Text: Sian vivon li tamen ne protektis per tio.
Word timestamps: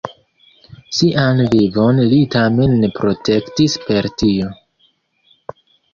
Sian 0.99 1.41
vivon 1.55 2.01
li 2.13 2.21
tamen 2.37 2.73
ne 2.85 2.89
protektis 2.97 3.79
per 3.91 4.11
tio. 4.23 4.51